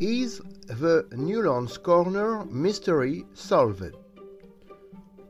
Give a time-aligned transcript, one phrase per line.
[0.00, 3.94] is the Newlands Corner mystery solved.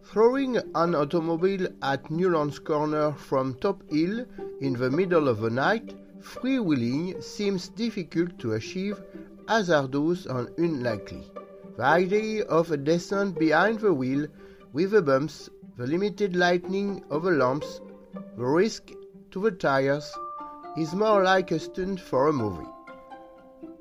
[0.04, 4.24] Throwing an automobile at Newlands Corner from Top Hill
[4.60, 9.02] in the middle of the night, freewheeling seems difficult to achieve,
[9.48, 11.24] hazardous and unlikely.
[11.76, 14.28] The idea of a descent behind the wheel
[14.72, 17.80] with the bumps, the limited lighting of the lamps,
[18.36, 18.92] the risk
[19.32, 20.16] to the tires,
[20.78, 22.70] is more like a stunt for a movie.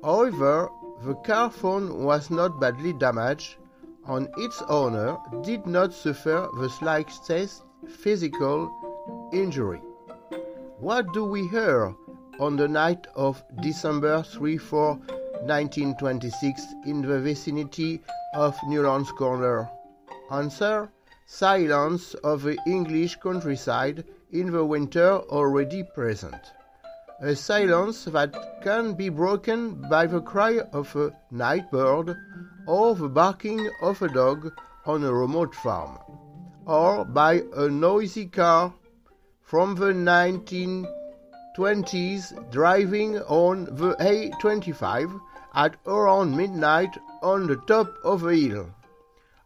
[0.02, 0.68] However,
[1.02, 3.56] the car phone was not badly damaged,
[4.06, 8.70] and its owner did not suffer the slightest physical
[9.32, 9.80] injury.
[10.78, 11.94] What do we hear
[12.38, 18.02] on the night of December 3 4 1926 in the vicinity
[18.34, 19.70] of Newlands Corner?
[20.30, 20.90] Answer
[21.24, 26.52] Silence of the English countryside in the winter already present.
[27.22, 32.16] A silence that can be broken by the cry of a night bird
[32.66, 34.50] or the barking of a dog
[34.86, 35.98] on a remote farm,
[36.64, 38.72] or by a noisy car
[39.42, 45.20] from the 1920s driving on the A25
[45.54, 48.70] at around midnight on the top of a hill.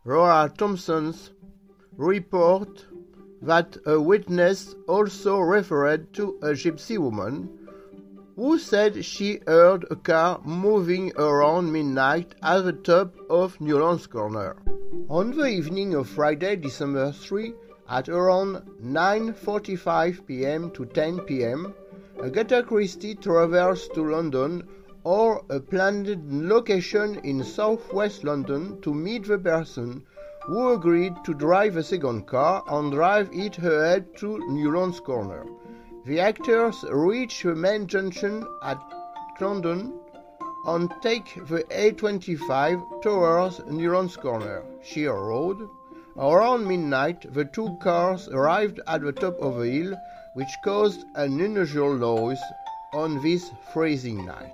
[0.05, 1.33] Laura Thompson's
[1.97, 2.87] report
[3.43, 7.49] that a witness also referred to a gypsy woman
[8.37, 14.57] who said she heard a car moving around midnight at the top of Newlands Corner.
[15.09, 17.55] On the evening of Friday, December 3,
[17.89, 21.75] at around 9.45 pm to 10 pm,
[22.23, 24.67] Agatha Christie travels to London
[25.05, 26.09] or a planned
[26.49, 30.03] location in southwest London to meet the person
[30.47, 35.47] who agreed to drive a second car and drive it ahead to Newlands Corner.
[36.07, 38.79] The actors reach the main junction at
[39.41, 39.95] London
[40.67, 45.67] and take the A25 towards Newlands Corner, Shere Road.
[46.19, 49.97] Around midnight, the two cars arrived at the top of the hill,
[50.35, 52.43] which caused an unusual noise
[52.93, 54.53] on this freezing night.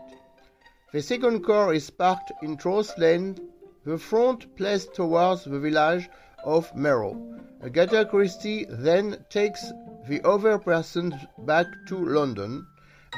[0.93, 3.37] The second car is parked in Trodds Lane,
[3.85, 6.09] the front placed towards the village
[6.45, 7.21] of Merrow.
[7.61, 9.73] Agatha Christie then takes
[10.09, 12.67] the other persons back to London.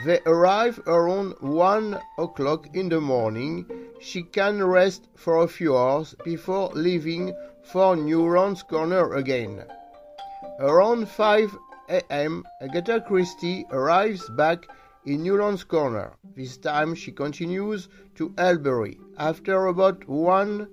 [0.04, 3.66] They arrive around one o'clock in the morning.
[4.00, 9.64] She can rest for a few hours before leaving for Newlands Corner again.
[10.58, 11.56] Around 5
[11.88, 14.66] a.m., Agatha Christie arrives back
[15.04, 16.12] in Newlands Corner.
[16.34, 18.98] This time she continues to Albury.
[19.18, 20.68] After about one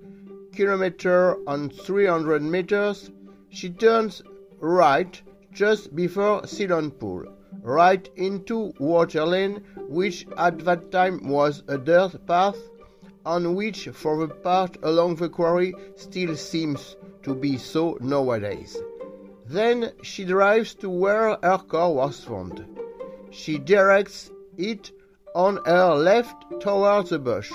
[0.52, 3.10] kilometer and 300 meters,
[3.50, 4.22] she turns
[4.60, 5.20] right
[5.52, 7.24] just before Silent Pool,
[7.62, 12.56] right into Water Lane, which at that time was a dirt path,
[13.26, 18.76] and which for the part along the quarry still seems to be so nowadays.
[19.46, 22.64] Then she drives to where her car was found.
[23.30, 24.92] She directs it
[25.34, 27.52] on her left towards the bush,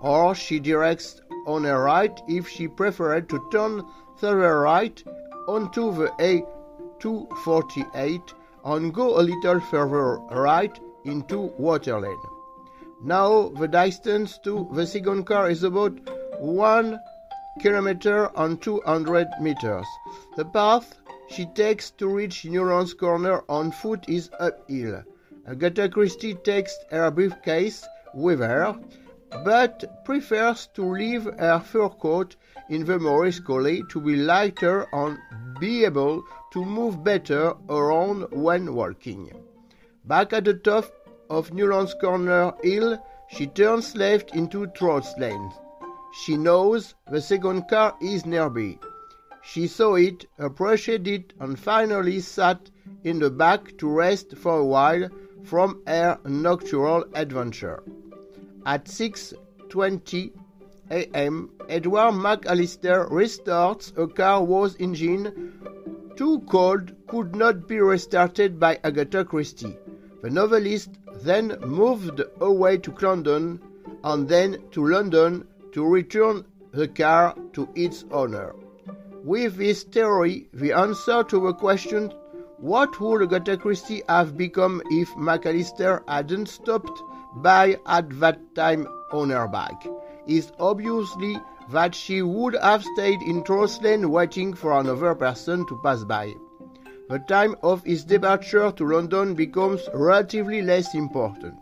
[0.00, 3.82] or she directs on her right if she preferred to turn
[4.18, 5.02] to the right
[5.48, 6.12] onto the
[7.00, 8.32] A248
[8.64, 12.16] and go a little further right into Water Lane.
[13.02, 15.98] Now the distance to the second car is about
[16.40, 17.00] 1
[17.60, 19.86] kilometer and 200 meters.
[20.36, 21.00] The path
[21.30, 25.02] she takes to reach Newlands Corner on foot is uphill.
[25.46, 28.76] Agatha Christie takes her briefcase with her,
[29.44, 32.36] but prefers to leave her fur coat
[32.68, 35.18] in the Morris Cowley to be lighter and
[35.58, 39.32] be able to move better around when walking.
[40.04, 40.86] Back at the top
[41.28, 45.52] of Newlands Corner Hill, she turns left into Trodds Lane.
[46.12, 48.78] She knows the second car is nearby.
[49.42, 52.70] She saw it, approached it, and finally sat
[53.04, 55.08] in the back to rest for a while
[55.44, 57.82] from her nocturnal adventure.
[58.66, 60.32] At 6:20
[60.90, 65.52] a.m., Edward McAllister restarts a car whose engine,
[66.20, 69.78] too cold, could not be restarted by Agatha Christie.
[70.20, 70.90] The novelist
[71.22, 73.58] then moved away to London
[74.04, 78.54] and then to London to return the car to its owner.
[79.24, 82.12] With this theory, the answer to the question
[82.58, 87.00] what would Agatha Christie have become if McAllister hadn't stopped
[87.36, 89.88] by at that time on her bike?
[90.30, 91.36] Is obviously
[91.72, 93.42] that she would have stayed in
[93.82, 96.32] Lane waiting for another person to pass by.
[97.08, 101.58] The time of his departure to London becomes relatively less important.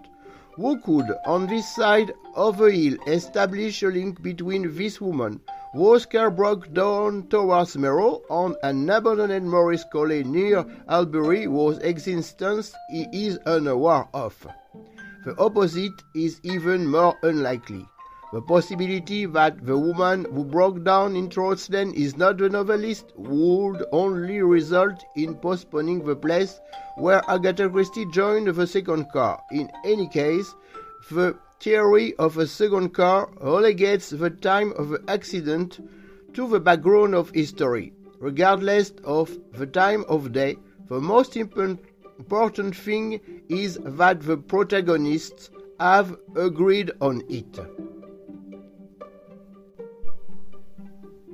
[0.56, 5.41] Who could, on this side of the hill, establish a link between this woman,
[5.73, 12.75] whose car broke down towards Merrow, and an abandoned Morris Cowley near Albury, whose existence
[12.91, 14.47] he is unaware of?
[15.25, 17.87] The opposite is even more unlikely.
[18.30, 23.82] The possibility that the woman who broke down in Trotsden is not the novelist would
[23.90, 26.60] only result in postponing the place
[26.96, 29.40] where Agatha Christie joined the second car.
[29.50, 30.54] In any case,
[31.10, 35.81] the theory of a second car relegates the time of the accident
[36.34, 37.94] to the background of history.
[38.20, 40.58] Regardless of the time of day,
[40.90, 45.48] the most important thing is that the protagonists
[45.81, 47.58] have agreed on it.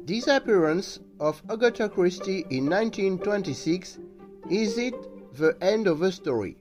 [0.07, 3.99] Disappearance of Agatha Christie in 1926
[4.51, 4.95] is it
[5.39, 6.59] the end of the story?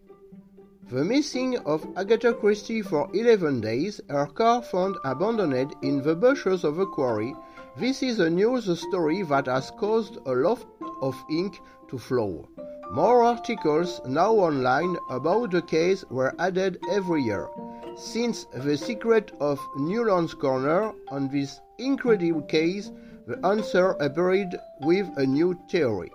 [0.90, 6.64] The missing of Agatha Christie for 11 days, her car found abandoned in the bushes
[6.64, 7.36] of a quarry.
[7.76, 10.64] This is a news story that has caused a lot
[11.02, 12.48] of ink to flow.
[12.94, 17.50] More articles now online about the case were added every year.
[17.98, 22.90] Since the secret of Newlands Corner on this incredible case
[23.28, 26.12] the answer appeared with a new theory.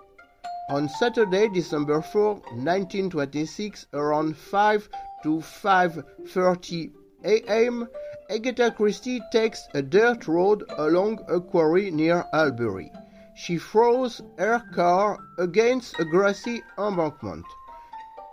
[0.69, 4.89] On Saturday, December 4, 1926, around 5
[5.23, 6.91] to 5.30
[7.25, 7.87] a.m.,
[8.29, 12.91] Agatha Christie takes a dirt road along a quarry near Albury.
[13.35, 17.45] She throws her car against a grassy embankment.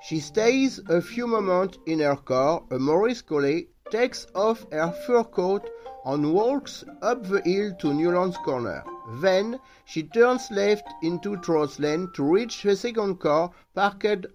[0.03, 2.63] She stays a few moments in her car.
[2.71, 5.71] A Morris Cowley takes off her fur coat
[6.07, 8.85] and walks up the hill to Newlands Corner.
[9.21, 14.27] Then she turns left into Trodds Lane to reach the second car parked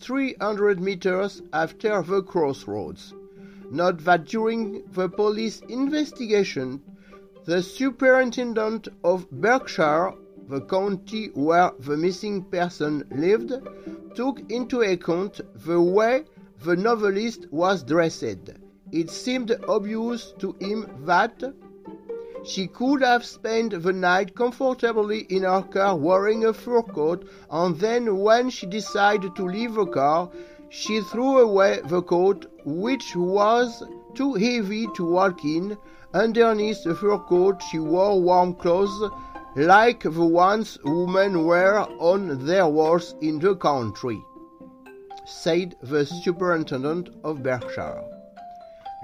[0.00, 3.14] 300 meters after the crossroads.
[3.70, 6.80] Note that during the police investigation,
[7.46, 10.12] the superintendent of Berkshire,
[10.48, 13.52] the county where the missing person lived,
[14.14, 16.24] took into account the way
[16.62, 18.22] the novelist was dressed
[18.92, 21.42] it seemed obvious to him that
[22.44, 27.78] she could have spent the night comfortably in her car wearing a fur coat, and
[27.78, 30.28] then when she decided to leave the car,
[30.68, 33.82] she threw away the coat, which was
[34.14, 35.76] too heavy to walk in.
[36.14, 39.10] Underneath the fur coat, she wore warm clothes
[39.54, 44.20] like the ones women wear on their walls in the country,
[45.26, 48.11] said the superintendent of Berkshire.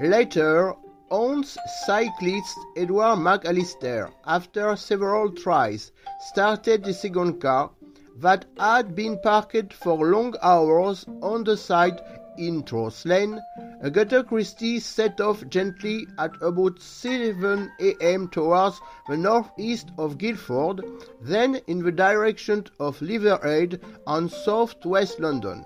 [0.01, 0.75] Later,
[1.11, 5.91] Hans cyclist Edward McAllister, after several tries,
[6.21, 7.73] started the second car
[8.17, 12.01] that had been parked for long hours on the side
[12.37, 13.41] in Trodds Lane.
[13.83, 18.29] Agatha Christie set off gently at about 7 a.m.
[18.29, 20.85] towards the northeast of Guildford,
[21.21, 25.65] then in the direction of Leatherhead and southwest London.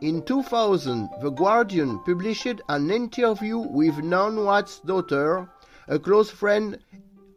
[0.00, 5.48] In 2000, The Guardian published an interview with Nan Watt's daughter,
[5.88, 6.78] a close friend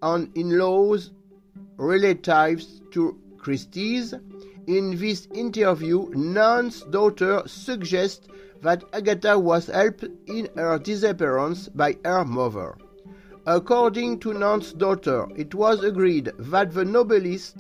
[0.01, 1.11] and in-laws
[1.77, 4.13] relatives to Christie's.
[4.65, 8.27] In this interview, Nan's daughter suggests
[8.61, 12.75] that Agatha was helped in her disappearance by her mother.
[13.45, 17.57] According to Nan's daughter, it was agreed that the novelist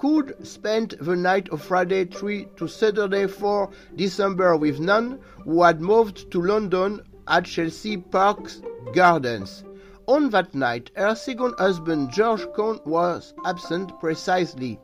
[0.00, 5.82] could spend the night of Friday 3 to Saturday 4 December with Nan, who had
[5.82, 8.62] moved to London at Chelsea Parks
[8.94, 9.62] Gardens.
[10.06, 14.80] On that night, her second husband George Kon was absent precisely.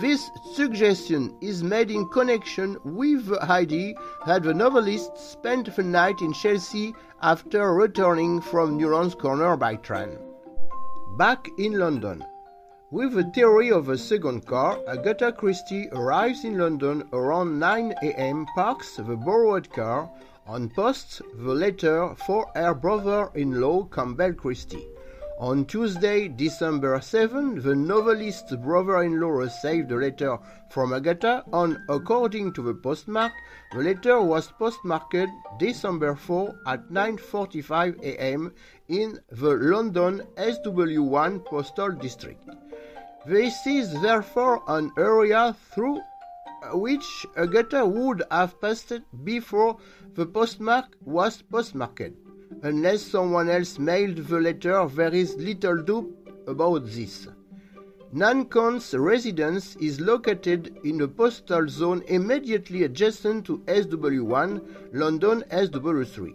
[0.00, 3.94] This suggestion is made in connection with the idea
[4.26, 10.18] that the novelist spent the night in Chelsea after returning from Newlands Corner by train.
[11.16, 12.24] Back in London,
[12.90, 18.46] with the theory of a second car, Agatha Christie arrives in London around 9 a.m.,
[18.54, 20.10] parks the borrowed car,
[20.46, 24.86] and posts the letter for her brother-in-law Campbell Christie.
[25.40, 30.36] On Tuesday, December 7, the novelist's brother-in-law received a letter
[30.68, 33.30] from Agatha, and according to the postmark,
[33.70, 35.28] the letter was postmarked
[35.60, 38.52] December 4 at 9.45 a.m.
[38.88, 42.42] in the London SW1 postal district.
[43.24, 46.00] This is therefore an area through
[46.72, 48.92] which Agatha would have passed
[49.22, 49.76] before
[50.14, 52.27] the postmark was postmarked.
[52.62, 56.06] Unless someone else mailed the letter, there is little doubt
[56.48, 57.28] about this.
[58.12, 64.60] Nan Kon's residence is located in a postal zone immediately adjacent to SW1,
[64.92, 66.34] London SW3.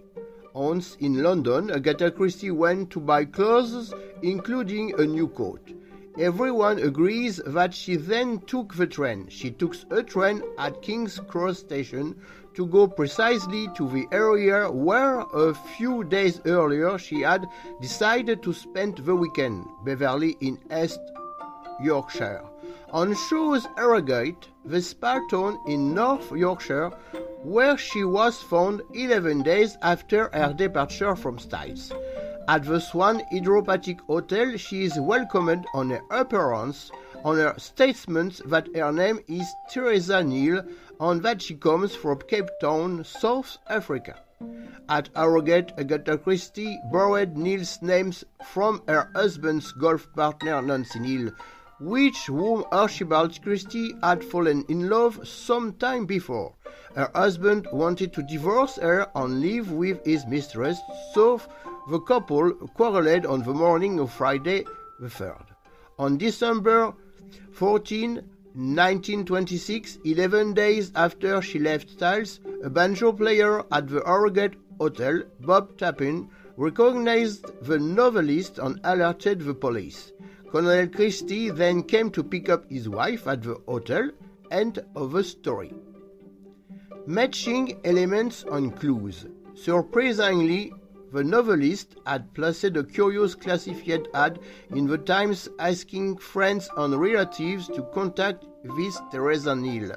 [0.54, 5.74] Once in London, Agatha Christie went to buy clothes, including a new coat.
[6.18, 9.28] Everyone agrees that she then took the train.
[9.30, 12.16] She took a train at King's Cross Station
[12.56, 17.48] to go precisely to the area where a few days earlier she had
[17.82, 21.00] decided to spend the weekend, Beverley in East
[21.82, 22.44] Yorkshire.
[22.92, 26.92] On Shaw's Harrogate, the Spartan in North Yorkshire,
[27.44, 31.92] where she was found 11 days after her departure from Styles.
[32.48, 36.92] At the Swan Hydropathic Hotel, she is welcomed on her appearance
[37.24, 40.68] on her statement that her name is Teresa Neele
[41.04, 44.16] and that she comes from Cape Town, South Africa.
[44.88, 51.36] At Harrogate, Agatha Christie borrowed Neele's names from her husband's golf partner Nancy Neele,
[51.82, 56.54] which whom Archibald Christie had fallen in love some time before.
[56.96, 60.80] Her husband wanted to divorce her and live with his mistress,
[61.14, 61.42] so
[61.90, 64.64] the couple quarreled on the morning of Friday
[65.02, 65.48] the 3rd.
[66.00, 66.94] On December
[67.52, 68.22] 14,
[68.56, 75.76] 1926, 11 days after she left Styles, a banjo player at the Harrogate Hotel, Bob
[75.78, 80.12] Tappin, recognized the novelist and alerted the police.
[80.52, 84.12] Colonel Christie then came to pick up his wife at the hotel.
[84.52, 85.74] End of the story.
[87.08, 89.26] Matching elements and clues.
[89.56, 90.72] Surprisingly,
[91.14, 94.40] the novelist had placed a curious classified ad
[94.72, 98.44] in the Times asking friends and relatives to contact
[98.76, 99.96] this Teresa Neele.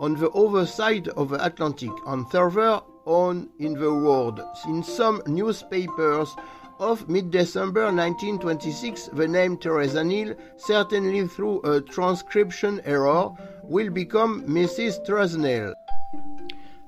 [0.00, 5.20] On the other side of the Atlantic and further on in the world, in some
[5.26, 6.34] newspapers
[6.78, 13.28] of mid-December 1926, the name Teresa Neele, certainly through a transcription error,
[13.64, 15.04] will become Mrs.
[15.06, 15.74] Trusnell.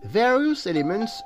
[0.02, 1.22] Various elements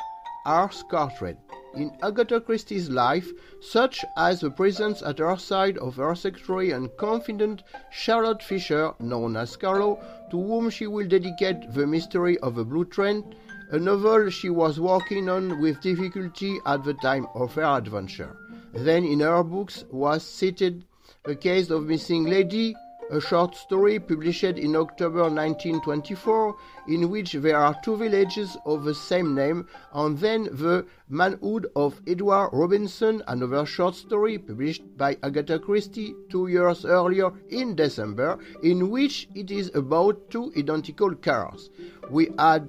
[0.47, 1.37] are scarred
[1.75, 6.97] in Agatha Christie's life, such as the presence at her side of her secretary and
[6.97, 9.99] confidant Charlotte Fisher, known as Carlo,
[10.31, 13.35] to whom she will dedicate The Mystery of the Blue Train,
[13.71, 18.37] a novel she was working on with difficulty at the time of her adventure.
[18.73, 20.85] Then in her books was cited
[21.25, 22.75] The Case of Missing Lady,
[23.11, 26.57] a short story published in October 1924,
[26.89, 32.01] in which there are two villages of the same name, and then The Manhood of
[32.07, 38.91] Edward Robinson, another short story published by Agatha Christie two years earlier in December, in
[38.91, 41.71] which it is about two identical cars.
[42.11, 42.69] We add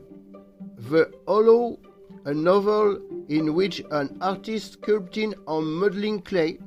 [0.77, 1.79] The Hollow,
[2.25, 6.59] a novel in which an artist sculpting on modeling clay,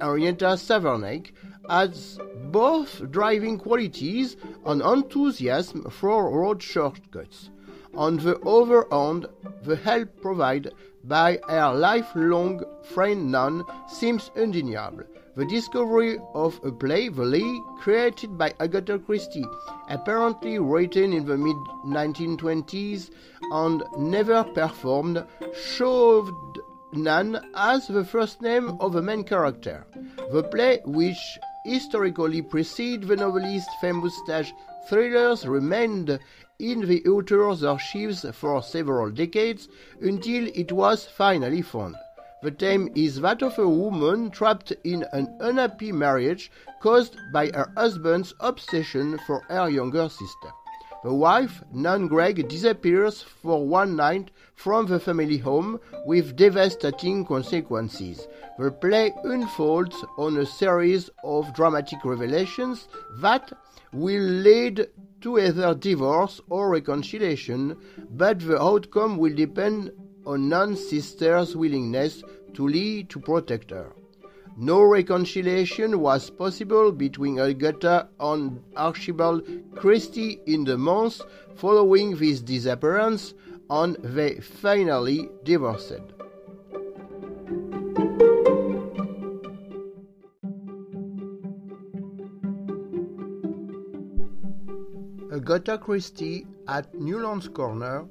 [0.00, 1.32] Henrietta Savernake,
[1.68, 2.18] has
[2.50, 7.50] both driving qualities and enthusiasm for road shortcuts.
[7.94, 9.26] On the other hand,
[9.62, 15.04] the help provided by her lifelong friend Nan seems undeniable.
[15.34, 19.46] The discovery of a play, The created by Agatha Christie,
[19.88, 23.10] apparently written in the mid 1920s
[23.50, 26.34] and never performed, showed
[26.92, 29.86] Nan as the first name of the main character.
[30.30, 34.52] The play, which historically precede the novelist's famous stage
[34.88, 36.18] thrillers remained
[36.58, 39.68] in the author's archives for several decades
[40.00, 41.96] until it was finally found.
[42.42, 46.50] The theme is that of a woman trapped in an unhappy marriage
[46.80, 50.50] caused by her husband's obsession for her younger sister.
[51.02, 58.28] The wife, Nan Gregg, disappears for one night from the family home with devastating consequences.
[58.56, 62.86] The play unfolds on a series of dramatic revelations
[63.20, 63.52] that
[63.92, 64.86] will lead
[65.22, 67.76] to either divorce or reconciliation,
[68.10, 69.90] but the outcome will depend
[70.24, 72.22] on Nan's sister's willingness
[72.54, 73.92] to Lee to protect her.
[74.56, 81.22] No reconciliation was possible between Agatha and Archibald Christie in the months
[81.54, 83.34] following his disappearance,
[83.70, 86.02] and they finally divorced.
[95.32, 98.06] Agatha Christie at Newlands Corner,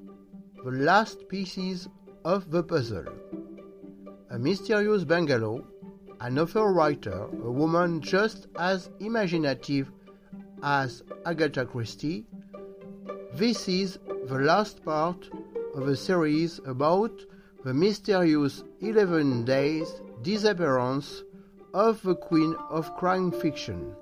[0.65, 1.87] the last pieces
[2.25, 3.05] of the puzzle.
[4.31, 5.63] A mysterious bungalow
[6.21, 9.91] another writer, a woman just as imaginative
[10.61, 12.25] as Agatha Christie,
[13.33, 13.97] this is
[14.27, 15.29] the last part
[15.73, 17.11] of a series about
[17.63, 21.23] the mysterious 11 days disappearance
[21.73, 23.95] of the queen of crime fiction,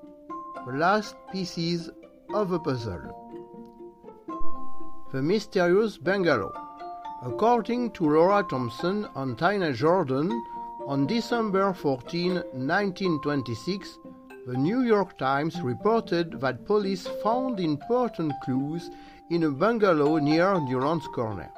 [0.65, 1.89] the last pieces
[2.33, 3.15] of the puzzle.
[5.13, 6.51] The mysterious bungalow.
[7.23, 10.29] According to Laura Thompson and Tina Jordan,
[10.89, 13.99] on December 14, 1926,
[14.47, 18.89] the New York Times reported that police found important clues
[19.29, 21.51] in a bungalow near Newlands Corner.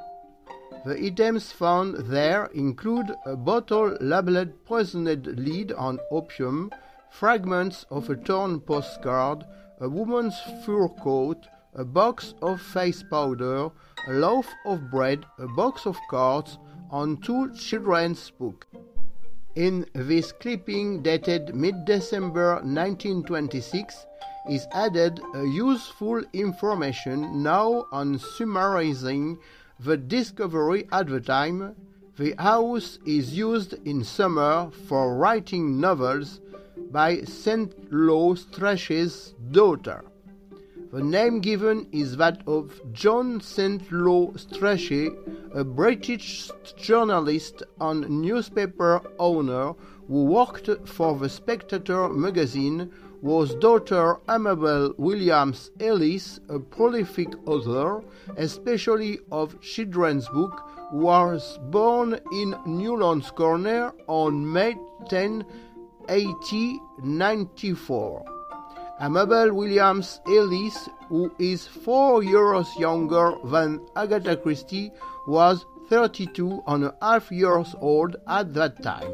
[0.86, 6.70] The items found there include a bottle labeled poisoned lead on opium,
[7.10, 9.46] fragments of a torn postcard,
[9.80, 13.70] a woman's fur coat, a box of face powder,
[14.10, 16.58] a loaf of bread, a box of cards,
[16.92, 18.68] and two children's books.
[19.56, 24.06] In this clipping dated mid-December 1926
[24.50, 29.38] is added a useful information now on summarizing
[29.78, 31.76] the discovery at the time.
[32.18, 36.40] The house is used in summer for writing novels
[36.90, 37.92] by St.
[37.92, 40.06] Lo Strachey's daughter.
[40.92, 43.90] The name given is that of John St.
[43.94, 45.16] Lo Strachey,
[45.56, 49.74] a British journalist and newspaper owner
[50.10, 58.04] who worked for the Spectator magazine, whose daughter Amabel Williams Ellis, a prolific author,
[58.36, 64.76] especially of children's books, was born in Newlands Corner on May
[65.08, 65.46] 10,
[66.10, 68.41] 1894.
[69.02, 74.92] Amabel Williams Ellis, who is four years younger than Agatha Christie,
[75.26, 79.12] was 32 and a half years old at that time.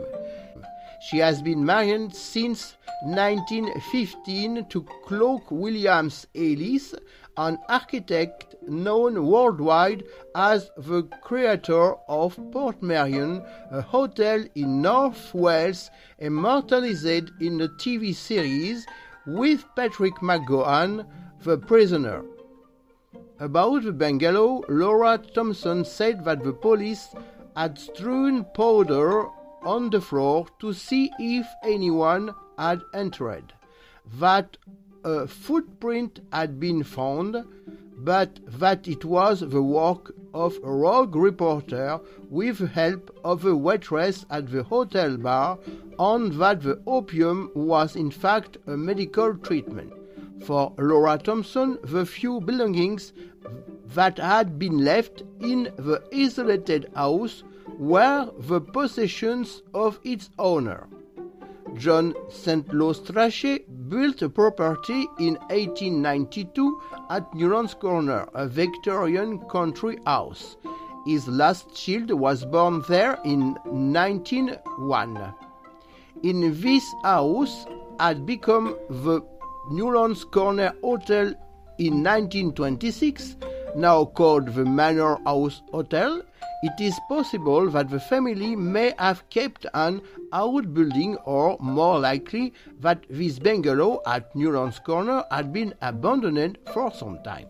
[0.99, 6.93] She has been married since 1915 to Clark Williams Ellis,
[7.37, 10.03] an architect known worldwide
[10.35, 13.41] as the creator of Portmeirion,
[13.71, 15.89] a hotel in North Wales
[16.19, 18.85] immortalized in the TV series
[19.27, 21.05] with Patrick McGoohan,
[21.43, 22.23] the prisoner.
[23.39, 27.13] About the bungalow, Laura Thompson said that the police
[27.55, 29.27] had strewn powder
[29.63, 33.53] on the floor to see if anyone had entered,
[34.19, 34.57] that
[35.03, 37.35] a footprint had been found,
[37.97, 43.55] but that it was the work of a rogue reporter with the help of a
[43.55, 45.57] waitress at the hotel bar,
[45.97, 49.91] and that the opium was in fact a medical treatment.
[50.43, 53.13] For Laura Thompson, the few belongings
[53.95, 57.43] that had been left in the isolated house
[57.79, 60.87] were the possessions of its owner.
[61.75, 62.73] John St.
[62.73, 70.57] Lo Strachey built a property in 1892 at Newlands Corner, a Victorian country house.
[71.05, 75.33] His last child was born there in 1901.
[76.23, 77.65] In this house
[77.99, 79.21] had become the
[79.69, 81.33] Newlands Corner Hotel
[81.77, 83.37] in 1926,
[83.75, 86.21] now called the Manor House Hotel,
[86.63, 90.01] it is possible that the family may have kept an
[90.33, 97.19] outbuilding or, more likely, that this bungalow at Newlands Corner had been abandoned for some
[97.23, 97.47] time.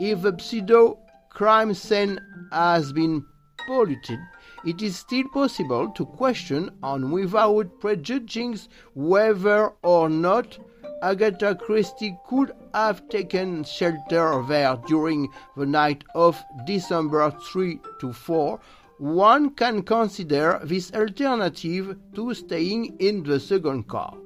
[0.00, 2.18] If the pseudo crime scene
[2.50, 3.24] has been
[3.66, 4.18] polluted,
[4.64, 8.58] it is still possible to question, and without prejudging
[8.94, 10.58] whether or not
[11.04, 18.58] Agatha Christie could have taken shelter there during the night of December 3 to 4,
[18.96, 24.16] one can consider this alternative to staying in the second car.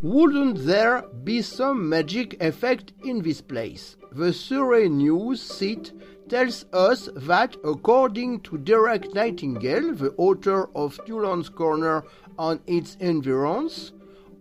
[0.00, 3.98] Wouldn't there be some magic effect in this place?
[4.12, 5.92] The Surrey News site
[6.30, 12.02] tells us that, according to Derek Nightingale, the author of Newlands Corner
[12.38, 13.92] and its environs,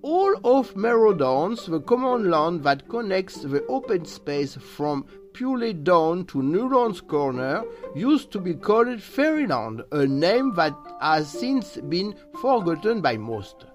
[0.01, 6.25] all of Merrow Downs, the common land that connects the open space from Pewley Down
[6.25, 7.63] to Newlands Corner,
[7.95, 13.65] used to be called Fairyland, a name that has since been forgotten by most.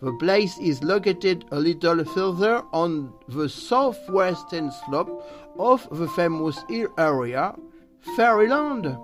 [0.00, 6.88] The place is located a little further on the southwestern slope of the famous hill
[6.98, 7.54] area,
[8.16, 8.96] Fairyland.